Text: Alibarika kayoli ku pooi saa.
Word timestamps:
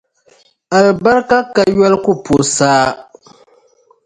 Alibarika 0.75 1.37
kayoli 1.53 1.97
ku 2.03 2.11
pooi 2.23 2.45
saa. 2.55 2.87